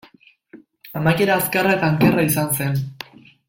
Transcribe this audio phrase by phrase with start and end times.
[1.01, 2.85] Amaiera azkarra eta ankerra izan zen.